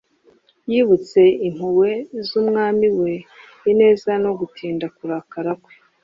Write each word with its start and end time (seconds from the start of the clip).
yibutse 0.71 1.21
impuhwe 1.47 1.91
z’umwami 2.27 2.87
we, 2.99 3.13
ineza 3.71 4.11
no 4.23 4.31
gutinda 4.39 4.85
kurakara 4.95 5.51
kwe 5.61 5.73